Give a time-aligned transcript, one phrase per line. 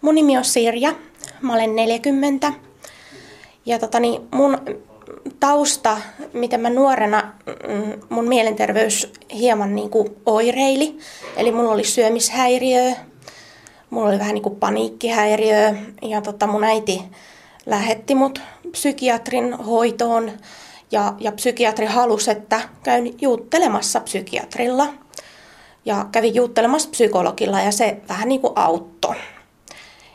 [0.00, 0.92] Mun nimi on Sirja,
[1.40, 2.52] mä olen 40.
[3.66, 4.58] Ja tota, niin mun
[5.40, 5.96] tausta,
[6.32, 10.98] miten mä nuorena, mm, mun mielenterveys hieman niin kuin oireili.
[11.36, 12.92] Eli mulla oli syömishäiriö,
[13.90, 17.02] mulla oli vähän niin kuin paniikkihäiriö ja tota, mun äiti
[17.66, 18.40] lähetti mut
[18.72, 20.32] psykiatrin hoitoon
[20.90, 24.88] ja, ja psykiatri halusi, että käyn juuttelemassa psykiatrilla.
[25.84, 29.16] Ja kävin juuttelemassa psykologilla ja se vähän niin kuin auttoi.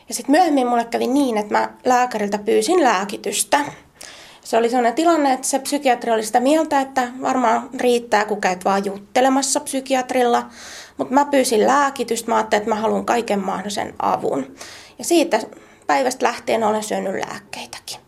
[0.08, 3.60] Ja sitten myöhemmin mulle kävi niin, että mä lääkäriltä pyysin lääkitystä.
[4.44, 8.66] Se oli sellainen tilanne, että se psykiatri oli sitä mieltä, että varmaan riittää, kun käyt
[8.66, 10.46] vaan juttelemassa psykiatrilla.
[10.98, 14.56] Mutta mä pyysin lääkitystä, mä ajattelin, että mä haluan kaiken mahdollisen avun.
[15.00, 15.40] Ja siitä
[15.88, 18.00] päivästä lähtien olen syönyt lääkkeitäkin.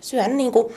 [0.00, 0.74] Syön niin kuin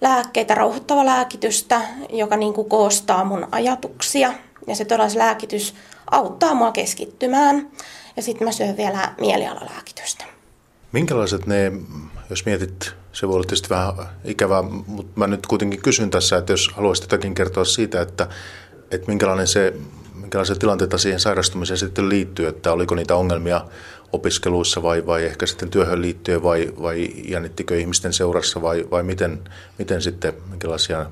[0.00, 1.80] lääkkeitä, rauhoittava lääkitystä,
[2.10, 4.32] joka niin kuin koostaa mun ajatuksia.
[4.66, 5.74] Ja se todella lääkitys
[6.10, 7.70] auttaa mua keskittymään.
[8.16, 10.24] Ja sitten mä syön vielä mielialalääkitystä.
[10.92, 11.72] Minkälaiset ne,
[12.30, 13.94] jos mietit, se voi olla tietysti vähän
[14.24, 18.28] ikävää, mutta mä nyt kuitenkin kysyn tässä, että jos haluaisit jotakin kertoa siitä, että,
[18.90, 19.74] että minkälainen se,
[20.14, 23.64] minkälaisia tilanteita siihen sairastumiseen sitten liittyy, että oliko niitä ongelmia
[24.12, 29.40] opiskeluissa vai, vai ehkä sitten työhön liittyen vai, vai jännittikö ihmisten seurassa vai, vai miten,
[29.78, 31.06] miten sitten, minkälaisia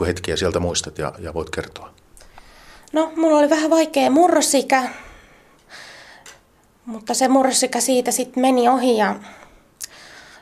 [0.00, 1.95] niin hetkiä sieltä muistat ja, ja voit kertoa?
[2.92, 4.82] No, mulla oli vähän vaikea murrosikä,
[6.86, 9.14] mutta se murrosikä siitä sitten meni ohi ja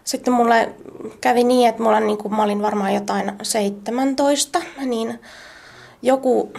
[0.05, 0.73] sitten mulle
[1.21, 5.21] kävi niin, että mulla niin mä olin varmaan jotain 17, niin
[6.03, 6.53] joku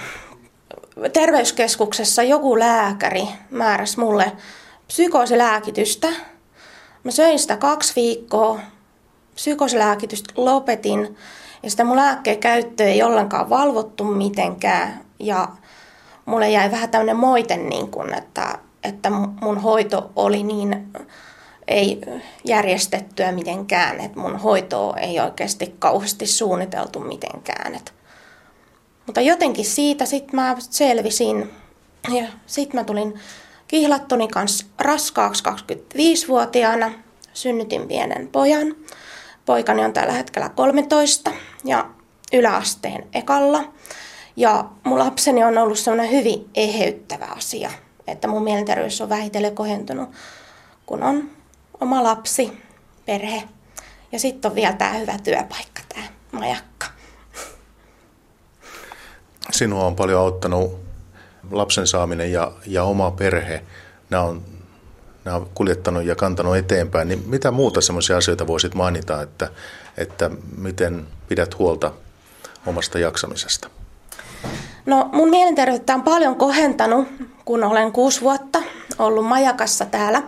[1.13, 4.31] terveyskeskuksessa joku lääkäri määräsi mulle
[4.87, 6.07] psykoosilääkitystä.
[7.03, 8.59] Mä söin sitä kaksi viikkoa,
[9.35, 11.17] psykoosilääkitystä lopetin
[11.63, 15.47] ja sitä mun lääkkeen käyttö ei ollenkaan valvottu mitenkään ja
[16.25, 19.09] mulle jäi vähän tämmöinen moite, niin kun, että, että
[19.41, 20.87] mun hoito oli niin
[21.67, 22.01] ei
[22.45, 27.75] järjestettyä mitenkään, että mun hoitoa ei oikeasti kauheasti suunniteltu mitenkään.
[27.75, 27.93] Et.
[29.05, 31.51] Mutta jotenkin siitä sitten mä selvisin
[32.13, 33.19] ja sitten mä tulin
[33.67, 36.91] kihlattoni kanssa raskaaksi 25-vuotiaana.
[37.33, 38.75] Synnytin pienen pojan.
[39.45, 41.31] Poikani on tällä hetkellä 13
[41.63, 41.89] ja
[42.33, 43.63] yläasteen ekalla.
[44.35, 47.71] Ja mun lapseni on ollut sellainen hyvin eheyttävä asia,
[48.07, 50.09] että mun mielenterveys on vähitellen kohentunut,
[50.85, 51.29] kun on
[51.81, 52.51] oma lapsi,
[53.05, 53.43] perhe
[54.11, 56.87] ja sitten on vielä tämä hyvä työpaikka, tämä majakka.
[59.51, 60.79] Sinua on paljon auttanut
[61.51, 63.63] lapsen saaminen ja, ja oma perhe.
[64.09, 64.41] Nämä on,
[65.25, 67.07] nämä on kuljettanut ja kantanut eteenpäin.
[67.07, 69.49] Niin mitä muuta sellaisia asioita voisit mainita, että,
[69.97, 71.91] että miten pidät huolta
[72.65, 73.69] omasta jaksamisesta?
[74.85, 77.07] No mun mielenterveyttä on paljon kohentanut,
[77.45, 78.63] kun olen kuusi vuotta
[78.99, 80.23] ollut majakassa täällä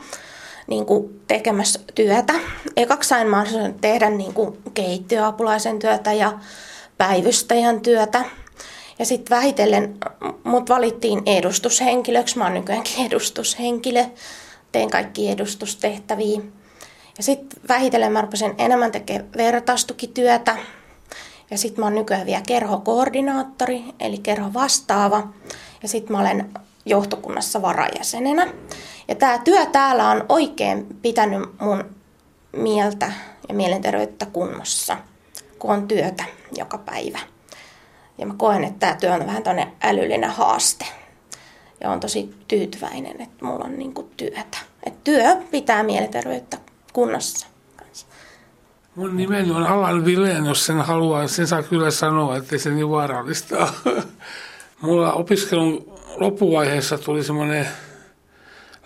[0.67, 2.33] niin kuin tekemässä työtä.
[2.77, 6.33] Ekaksi sain mahdollisuuden tehdä niin kuin keittiöapulaisen työtä ja
[6.97, 8.25] päivystäjän työtä.
[8.99, 9.97] Ja sitten vähitellen
[10.43, 12.37] mut valittiin edustushenkilöksi.
[12.37, 14.05] Mä oon nykyäänkin edustushenkilö.
[14.71, 16.41] Teen kaikki edustustehtäviä.
[17.17, 20.57] Ja sitten vähitellen mä rupesin enemmän tekemään vertaistukityötä.
[21.51, 25.27] Ja sitten mä oon nykyään vielä kerhokoordinaattori, eli kerho vastaava.
[25.81, 26.53] Ja sitten mä olen
[26.85, 28.47] johtokunnassa varajäsenenä.
[29.07, 31.83] Ja tämä työ täällä on oikein pitänyt mun
[32.51, 33.11] mieltä
[33.49, 34.97] ja mielenterveyttä kunnossa,
[35.59, 36.23] kun on työtä
[36.57, 37.19] joka päivä.
[38.17, 40.85] Ja mä koen, että tämä työ on vähän tämmöinen älyllinen haaste.
[41.81, 44.57] Ja on tosi tyytyväinen, että mulla on niinku työtä.
[44.83, 46.57] Et työ pitää mielenterveyttä
[46.93, 47.47] kunnossa.
[48.97, 51.27] Mun nimeni on Alan Vileen, jos sen haluaa.
[51.27, 53.73] Sen saa kyllä sanoa, että se niin vaarallista
[54.81, 57.67] Mulla opiskelun loppuvaiheessa tuli semmoinen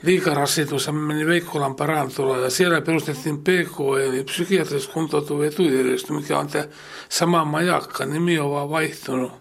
[0.04, 6.48] liikarasitus ja meni Veikkolan parantulla ja siellä perustettiin PK eli psykiatrisesti kuntoutuva etujärjestö, mikä on
[6.48, 6.66] tämä
[7.10, 9.32] sama majakka, nimi on vaan vaihtunut.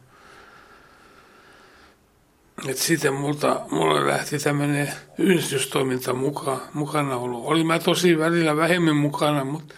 [2.69, 7.45] Et sitten multa, mulle lähti tämmöinen yhdistystoiminta muka, mukana ollut.
[7.45, 9.75] Oli mä tosi välillä vähemmän mukana, mutta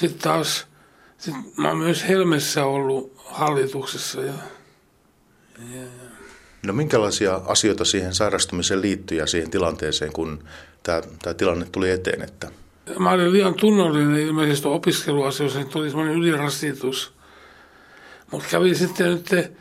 [0.00, 0.66] sitten taas
[1.18, 4.20] sit mä oon myös Helmessä ollut hallituksessa.
[4.20, 4.32] Ja,
[5.58, 5.82] ja,
[6.66, 10.44] No minkälaisia asioita siihen sairastumiseen liittyy ja siihen tilanteeseen, kun
[10.82, 11.02] tämä,
[11.36, 12.22] tilanne tuli eteen?
[12.22, 12.50] Että...
[12.98, 17.12] Mä olin liian tunnollinen ilmeisesti opiskeluasioissa, niin tuli semmoinen ylirasitus.
[18.30, 19.52] Mutta kävin sitten nyt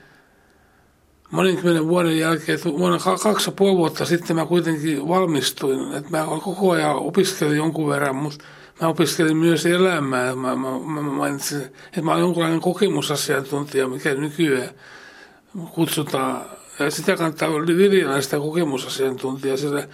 [1.31, 5.94] moninkymmenen vuoden jälkeen, että vuonna kaksi ja puoli vuotta sitten mä kuitenkin valmistuin.
[5.94, 8.45] Että mä koko ajan opiskelin jonkun verran, mutta
[8.81, 10.36] mä opiskelin myös elämää.
[10.36, 14.70] Mä, mä, mä mainitsin, että mä olen jonkinlainen kokemusasiantuntija, mikä nykyään
[15.72, 16.42] kutsutaan
[16.80, 19.88] ja sitä kannattaa viljellä sitä kokemusasiantuntijaa, sillä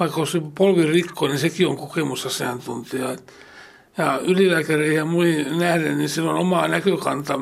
[0.00, 3.16] vaikka olisi polvi rikko, niin sekin on kokemusasiantuntija.
[3.98, 7.40] Ja ylilääkäreihin ja muihin nähden, niin sillä on oma näkökanta.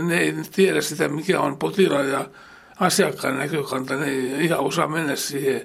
[0.00, 2.28] Ne ei tiedä sitä, mikä on potilaan ja
[2.80, 3.96] asiakkaan näkökanta.
[3.96, 5.62] Ne ei ihan osaa mennä siihen.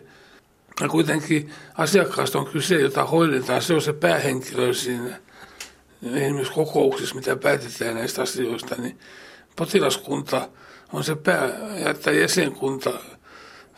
[0.81, 3.61] Ja kuitenkin asiakkaasta on kyse, jota hoidetaan.
[3.61, 5.19] Se on se päähenkilö siinä.
[6.13, 8.99] Esimerkiksi kokouksissa, mitä päätetään näistä asioista, niin
[9.55, 10.49] potilaskunta
[10.93, 11.49] on se pää,
[11.85, 12.89] että jäsenkunta,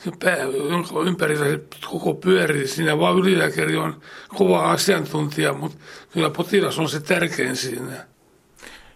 [0.04, 0.38] se pää,
[0.70, 1.60] jonka ympärillä se
[1.90, 2.68] koko pyörii.
[2.68, 5.78] Siinä vaan ylilääkäri on kova asiantuntija, mutta
[6.14, 8.06] kyllä potilas on se tärkein siinä.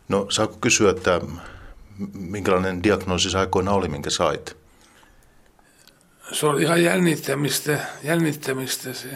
[0.10, 1.22] No saako kysyä, että
[2.14, 4.65] minkälainen diagnoosi aikoina oli, minkä sait?
[6.32, 9.08] Se oli ihan jännittämistä, jännittämistä se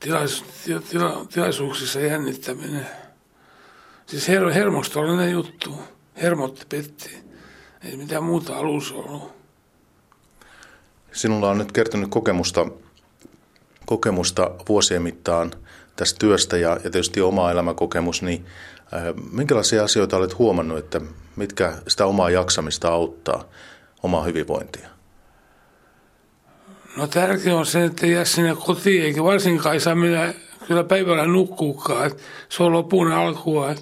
[0.00, 0.44] tilais,
[0.90, 2.86] tila, tilaisuuksissa jännittäminen.
[4.06, 5.78] Siis her, hermostollinen juttu.
[6.22, 7.10] Hermot petti.
[7.84, 9.32] Ei mitään muuta alussa ollut.
[11.12, 12.66] Sinulla on nyt kertynyt kokemusta,
[13.86, 15.52] kokemusta vuosien mittaan
[15.96, 18.46] tästä työstä ja, ja tietysti oma elämäkokemus, niin
[18.94, 19.02] äh,
[19.32, 21.00] minkälaisia asioita olet huomannut, että
[21.36, 23.44] mitkä sitä omaa jaksamista auttaa,
[24.02, 24.97] omaa hyvinvointia?
[26.98, 30.34] No tärkeää on se, että jää sinne kotiin, eikä varsinkaan ei saa mennä
[30.66, 32.10] kyllä päivällä nukkuukaan.
[32.48, 33.74] Se on lopun alkua.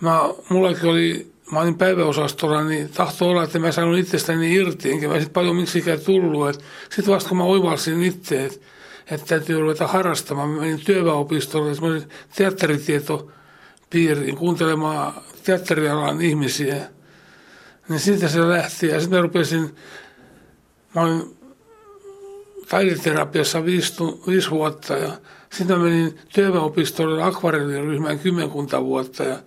[0.00, 5.08] Mä, mullakin oli, mä olin päiväosastolla, niin tahto olla, että mä saanut itsestäni irti, enkä
[5.08, 6.64] mä sitten paljon miksikään tullut.
[6.90, 8.66] Sitten vasta kun mä oivalsin itse, että,
[9.10, 15.14] että täytyy ruveta harrastamaan, mä menin työväopistolle, semmoisen teatteritietopiiriin kuuntelemaan
[15.44, 16.76] teatterialan ihmisiä.
[17.88, 19.76] Niin siitä se lähti ja sitten mä rupesin,
[20.94, 21.41] mä olin
[22.68, 23.94] taideterapiassa viisi,
[24.26, 25.10] viisi vuotta ja
[25.52, 29.38] sitten menin työväopistolle akvarelliryhmään kymmenkunta vuotta ja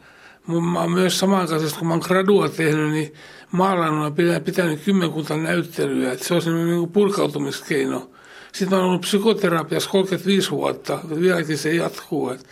[0.47, 3.13] mä oon myös samankaisesti, kun mä oon gradua tehnyt, niin
[3.51, 8.09] maalannut ja pitänyt kymmenkunta näyttelyä, että se on semmoinen niin purkautumiskeino.
[8.51, 12.45] Sitten mä oon ollut psykoterapiassa 35 vuotta, vieläkin se jatkuu, että,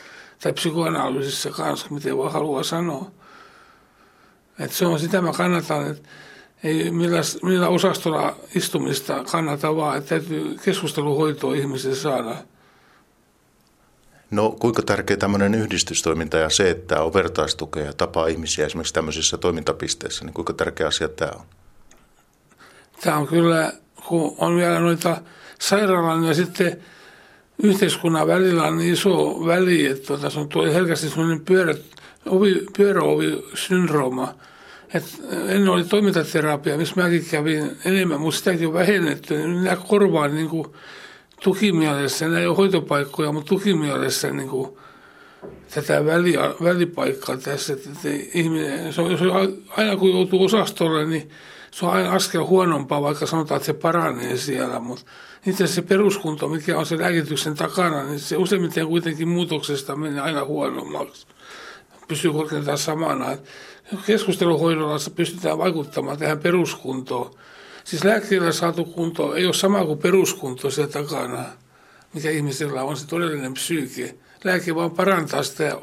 [0.44, 3.12] tai psykoanalyysissä kanssa, miten voi haluaa sanoa.
[4.60, 6.10] Että se on sitä mä kannatan, että
[6.64, 12.36] ei millä, millä osastolla istumista kannata vaan, että täytyy keskusteluhoitoa ihmisen saada.
[14.32, 19.38] No kuinka tärkeä tämmöinen yhdistystoiminta ja se, että on vertaistukea ja tapaa ihmisiä esimerkiksi tämmöisissä
[19.38, 21.46] toimintapisteissä, niin kuinka tärkeä asia tämä on?
[23.02, 23.74] Tämä on kyllä,
[24.08, 25.22] kun on vielä noita
[25.60, 26.82] sairaalan ja sitten
[27.64, 31.76] yhteiskunnan välillä on niin iso väli, että tuota, se on tuo herkästi semmoinen pyörä,
[32.26, 34.34] ovi, pyöräovi-syndrooma–
[34.94, 35.04] et
[35.48, 39.38] ennen oli toimintaterapia, missä mäkin kävin enemmän, mutta sitäkin on vähennetty.
[39.38, 40.68] Niin minä korvaan niin kuin
[41.44, 44.78] tukimielessä, ei ole hoitopaikkoja, mutta tukimielessä niin kuin
[45.74, 47.74] tätä väli, välipaikkaa tässä.
[47.74, 47.90] Että
[48.34, 51.30] ihminen, se on, se on, aina kun joutuu osastolle, niin
[51.72, 54.80] se on aina askel huonompaa, vaikka sanotaan, että se paranee siellä.
[54.80, 55.06] Mutta
[55.46, 60.46] itse se peruskunto, mikä on se lääkityksen takana, niin se useimmiten kuitenkin muutoksesta menee aina
[60.46, 61.28] huonommaksi.
[62.08, 63.38] Pysyy korkeintaan samana
[64.06, 67.36] keskusteluhoidolla pystytään vaikuttamaan tähän peruskuntoon.
[67.84, 71.46] Siis lääkkeellä saatu kunto ei ole sama kuin peruskunto siellä takana,
[72.14, 74.16] mikä ihmisellä on se todellinen psyyke.
[74.44, 75.78] Lääke vaan parantaa sitä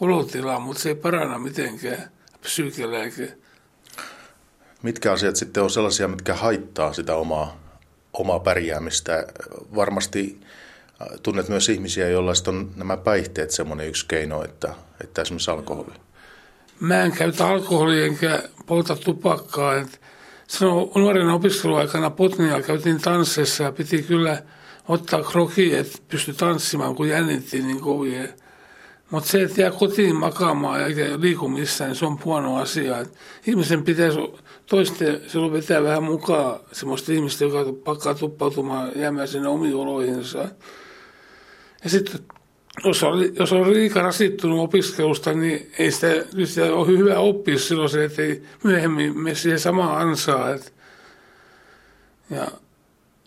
[0.00, 3.36] olotilaa, mutta se ei paranna mitenkään psyykelääke.
[4.82, 7.60] Mitkä asiat sitten on sellaisia, mitkä haittaa sitä omaa,
[8.12, 9.26] omaa pärjäämistä?
[9.74, 10.40] Varmasti
[11.22, 15.94] tunnet myös ihmisiä, joilla on nämä päihteet semmoinen yksi keino, että, että esimerkiksi alkoholi.
[16.80, 19.76] Mä en käytä alkoholia enkä polta tupakkaa.
[19.76, 20.00] Et
[20.62, 24.42] on nuorena opiskeluaikana Potnia käytiin tansseissa ja piti kyllä
[24.88, 28.28] ottaa kroki, että pysty tanssimaan, kun jännitti niin kovin.
[29.10, 32.98] Mutta se, että jää kotiin makaamaan eikä liiku missään, niin se on huono asia.
[32.98, 33.14] Et
[33.46, 34.18] ihmisen pitäisi
[34.66, 40.48] toisten silloin vetää vähän mukaan semmoista ihmistä, joka pakkaa tuppautumaan jäämään sinne omiin oloihinsa.
[41.84, 42.20] Ja sitten
[42.84, 46.08] jos on, jos on liikaa rasittunut opiskelusta, niin ei sitä,
[46.44, 50.60] sitä ole hyvä oppia silloin se, että ei myöhemmin mene siihen samaan ansaan.
[52.30, 52.46] ja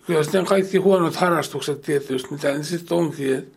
[0.08, 3.54] kyllä sitten kaikki huonot harrastukset tietysti, mitä ne sitten onkin.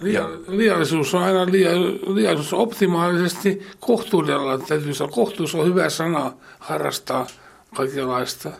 [0.00, 1.70] Liia, liiallisuus on aina liia,
[2.14, 4.58] liiallisuus optimaalisesti kohtuudella.
[4.58, 7.26] Täytyy sanoa, kohtuus on hyvä sana harrastaa
[7.74, 8.50] kaikenlaista.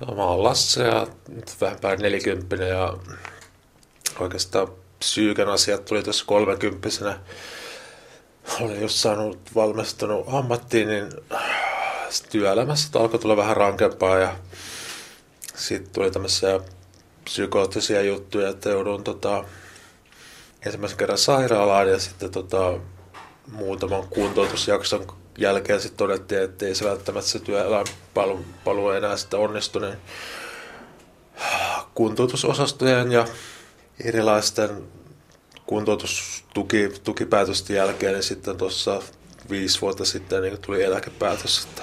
[0.00, 2.96] Mä oon Lasse ja nyt vähän päälle 40 ja
[4.20, 7.18] oikeastaan psyyken asiat tuli tässä kolmekymppisenä.
[8.60, 11.08] Olin just saanut valmistunut ammattiin, niin
[12.30, 14.36] työelämässä alkoi tulla vähän rankempaa ja
[15.54, 16.60] sitten tuli tämmöisiä
[17.24, 19.44] psykoottisia juttuja, että joudun tota,
[20.66, 22.78] ensimmäisen kerran sairaalaan ja sitten tota,
[23.52, 25.06] muutaman kuntoutusjakson
[25.38, 27.86] jälkeen sitten todettiin, että ei se välttämättä se työelämän
[28.96, 29.98] enää sitten onnistu, niin
[31.94, 33.26] kuntoutusosastojen ja
[34.04, 34.70] erilaisten
[35.66, 39.02] kuntoutustukipäätösten jälkeen, niin sitten tuossa
[39.50, 41.64] viisi vuotta sitten niin tuli eläkepäätös.
[41.64, 41.82] Että,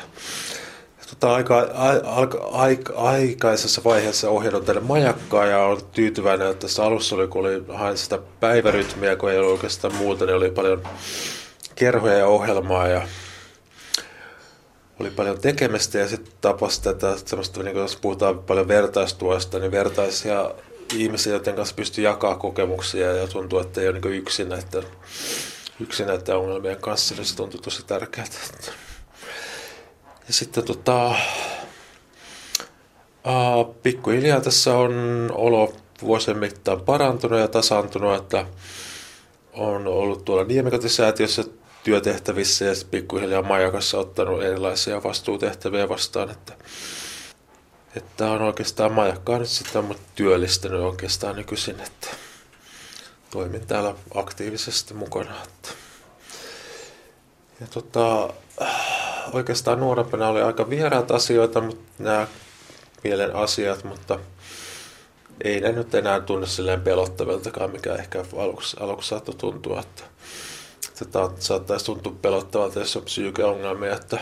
[1.10, 1.60] tota, aika,
[2.06, 7.42] aika, aika, aikaisessa vaiheessa ohjannut tänne majakkaa ja olen tyytyväinen, että tässä alussa oli, kun
[7.42, 10.84] oli, hain sitä päivärytmiä, kun ei ollut oikeastaan muuta, niin oli paljon
[11.76, 13.08] kerhoja ja ohjelmaa ja
[15.00, 20.52] oli paljon tekemistä ja sitten tapasi tätä semmoista, niin jos puhutaan paljon vertaistuosta, niin vertaisia
[20.94, 24.84] ihmisiä, joiden kanssa pystyy jakaa kokemuksia ja tuntuu, että ei ole niin yksin näiden,
[25.80, 28.28] yksin näiden ongelmien kanssa, niin se tuntui tosi tärkeää.
[30.28, 31.16] Ja sitten tota,
[33.26, 38.46] uh, pikkuhiljaa tässä on olo vuosien mittaan parantunut ja tasaantunut, että
[39.54, 41.44] on ollut tuolla Niemikotisäätiössä
[41.84, 46.54] työtehtävissä ja pikkuhiljaa majakassa ottanut erilaisia vastuutehtäviä vastaan, että,
[47.96, 52.08] että on oikeastaan majakkaa nyt sitten on työllistänyt oikeastaan nykyisin, että
[53.32, 55.44] toimin täällä aktiivisesti mukana.
[55.44, 55.70] Että.
[57.62, 58.34] Ja tota,
[59.34, 62.28] oikeastaan nuorempana oli aika vieraat asioita, mutta nämä
[63.04, 64.20] mielen asiat, mutta
[65.42, 70.04] ei ne nyt enää tunne silleen pelottaviltakaan, mikä ehkä aluksi, aluksi saattoi tuntua, että
[70.94, 71.06] se
[71.40, 74.20] saattaisi tuntua pelottavalta, jos on psyykeongelmia, että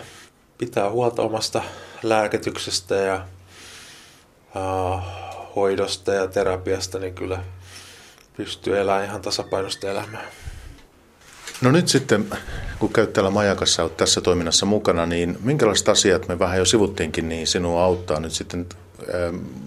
[0.58, 1.64] pitää huolta omasta
[2.04, 3.26] lääkityksestä ja
[4.56, 5.02] uh,
[5.56, 7.44] hoidosta ja terapiasta, niin kyllä
[8.38, 10.28] pystyy elämään ihan tasapainosta elämää.
[11.62, 12.30] No nyt sitten,
[12.80, 17.30] kun käyt täällä Majakassa, olet tässä toiminnassa mukana, niin minkälaiset asiat me vähän jo sivuttiinkin,
[17.30, 18.66] niin sinua auttaa nyt sitten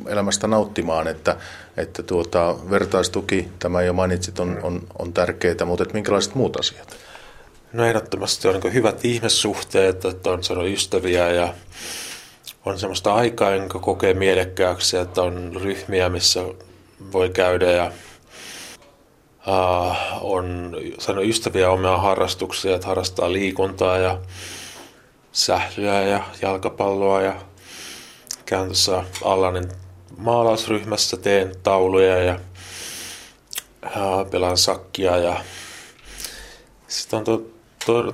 [0.09, 1.37] elämästä nauttimaan, että,
[1.77, 6.97] että tuota, vertaistuki, tämä jo mainitsit, on, on, on tärkeää, mutta että minkälaiset muut asiat?
[7.73, 11.55] No ehdottomasti on niin hyvät ihmissuhteet, että on sanonut ystäviä ja
[12.65, 16.41] on semmoista aikaa, jonka kokee mielekkääksi, että on ryhmiä, missä
[17.13, 17.93] voi käydä ja
[19.47, 24.19] uh, on saanut ystäviä omia harrastuksia, että harrastaa liikuntaa ja
[25.33, 27.35] sählyä ja jalkapalloa ja
[28.47, 29.69] käyn tuossa Allanin
[30.17, 32.39] maalausryhmässä, teen tauluja ja
[34.31, 35.45] pelaan sakkia ja
[36.89, 37.43] sitten on to,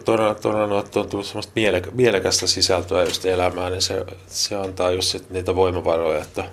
[0.05, 1.53] todella, todella on tullut semmoista
[1.93, 6.45] mielekästä sisältöä just elämään, niin se, se antaa just sit niitä voimavaroja, että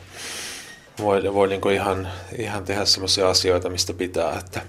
[0.99, 4.61] voi, voi niin ihan, ihan tehdä semmoisia asioita, mistä pitää, että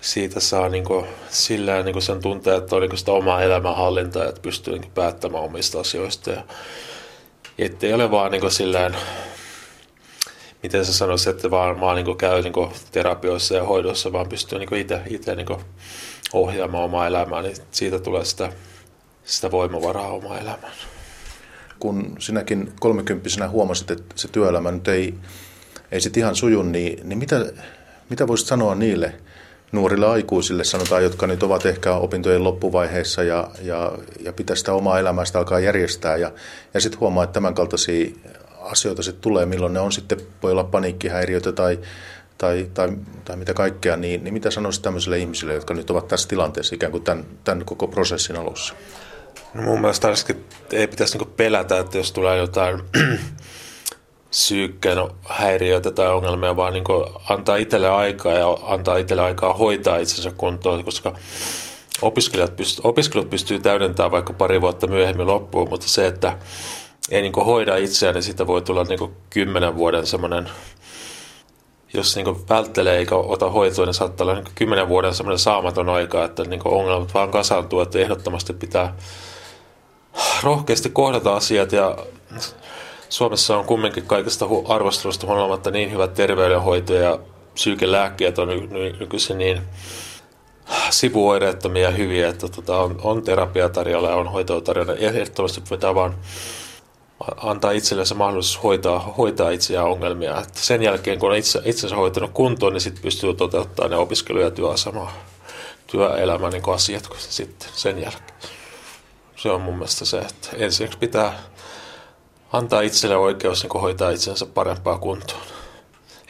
[0.00, 4.24] siitä saa niin kuin, sillä niin kuin sen tuntee, että on niin sitä omaa elämänhallintaa,
[4.24, 6.30] että pystyy niin päättämään omista asioista.
[6.30, 6.42] Ja,
[7.58, 8.96] ettei ole vaan niin silleen,
[10.62, 12.54] miten sä sanoisit, että vaan, vaan niin käy niin
[12.92, 15.46] terapioissa ja hoidossa, vaan pystyy niin itse, itse niin
[16.32, 18.52] ohjaamaan omaa elämää, niin siitä tulee sitä,
[19.24, 20.72] sitä voimavaraa omaa elämään.
[21.78, 25.14] Kun sinäkin kolmekymppisenä huomasit, että se työelämä nyt ei,
[25.92, 27.52] ei sit ihan suju, niin, niin mitä,
[28.08, 29.14] mitä voisit sanoa niille
[29.72, 34.98] nuorille aikuisille, sanotaan, jotka nyt ovat ehkä opintojen loppuvaiheessa ja, ja, ja pitää sitä omaa
[34.98, 36.32] elämästä alkaa järjestää ja,
[36.74, 38.10] ja sitten huomaa, että tämän kaltaisia
[38.60, 41.78] asioita sitten tulee, milloin ne on sitten, voi olla paniikkihäiriöitä tai,
[42.38, 42.88] tai, tai,
[43.24, 46.92] tai mitä kaikkea, niin, niin mitä sanoisit tämmöisille ihmisille, jotka nyt ovat tässä tilanteessa ikään
[46.92, 48.74] kuin tämän, tämän koko prosessin alussa?
[49.54, 50.08] No mun mielestä
[50.72, 52.80] ei pitäisi niinku pelätä, että jos tulee jotain
[54.30, 60.30] psyykkeen häiriöitä tai ongelmia, vaan niinku antaa itselle aikaa ja antaa itselle aikaa hoitaa itsensä
[60.36, 61.12] kuntoon, koska
[62.02, 66.38] opiskelijat pystyy, opiskelut pystyy täydentämään vaikka pari vuotta myöhemmin loppuun, mutta se, että
[67.10, 70.50] ei niinku hoida itseään, niin siitä voi tulla niinku kymmenen vuoden semmoinen
[71.94, 76.24] jos niin välttelee eikä ota hoitoa, niin saattaa olla niin kymmenen vuoden semmoinen saamaton aika,
[76.24, 78.96] että niin ongelmat vaan kasaantuu, että ehdottomasti pitää
[80.42, 81.96] rohkeasti kohdata asiat ja
[83.08, 87.18] Suomessa on kumminkin kaikesta arvostelusta huolimatta niin hyvät terveydenhoito ja
[87.54, 88.48] psyykelääkkeet on
[88.98, 89.62] nykyisin niin
[90.90, 94.94] sivuoireettomia ja hyviä, että tota, on, on terapia tarjolla ja on hoitoa tarjolla.
[94.94, 96.14] Ehdottomasti pitää vaan
[97.36, 100.40] antaa itsellensä mahdollisuus hoitaa, hoitaa itseään ongelmia.
[100.40, 104.40] Että sen jälkeen, kun on itse, itsensä hoitanut kuntoon, niin sitten pystyy toteuttamaan ne opiskelu-
[104.40, 105.12] ja työasema,
[105.86, 108.38] työelämän niin asiat sitten sen jälkeen
[109.38, 111.38] se on mun mielestä se, että ensiksi pitää
[112.52, 115.42] antaa itselle oikeus niin hoitaa itsensä parempaa kuntoon.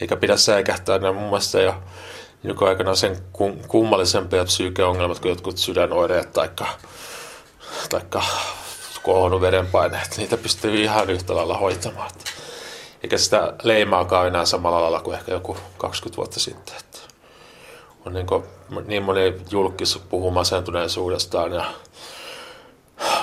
[0.01, 1.75] Eikä pidä säikähtää ne mun mielestä jo
[2.43, 3.17] nykyaikana sen
[3.69, 6.51] kummallisempia psyykeongelmat kuin jotkut sydänoireet tai
[7.89, 8.23] taikka
[9.03, 10.15] kohonnut verenpaineet.
[10.17, 12.11] Niitä pystyy ihan yhtä lailla hoitamaan.
[13.03, 16.75] Eikä sitä leimaakaan enää samalla lailla kuin ehkä joku 20 vuotta sitten.
[16.77, 16.99] Että
[18.07, 18.45] on niin, kuin,
[18.87, 21.65] niin moni julkis puhuu masentuneisuudestaan ja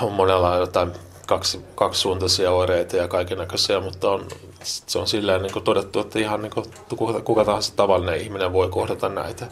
[0.01, 0.91] on monella jotain
[1.25, 4.27] kaksi, kaksisuuntaisia oireita ja kaikenlaisia, mutta on,
[4.63, 6.65] se on silleen niin todettu, että ihan niin kuin
[6.97, 9.47] kuka, kuka tahansa tavallinen ihminen voi kohdata näitä.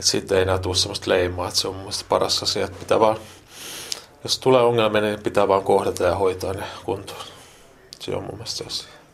[0.00, 3.00] Siitä ei enää tule sellaista leimaa, että se on mun mielestä paras asia, että pitää
[3.00, 3.16] vaan,
[4.24, 7.24] jos tulee ongelmia, niin pitää vaan kohdata ja hoitaa ne kuntoon.
[8.00, 8.93] Se on mun mielestä se asia.